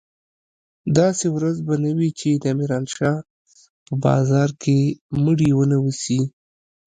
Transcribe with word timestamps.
داسې 0.97 1.25
ورځ 1.35 1.57
به 1.67 1.75
نه 1.83 1.91
وي 1.97 2.09
چې 2.19 2.29
د 2.43 2.45
ميرانشاه 2.57 3.15
په 3.85 3.93
بازار 4.05 4.49
کښې 4.61 4.79
مړي 5.23 5.49
ونه 5.57 5.77
سي. 6.01 6.21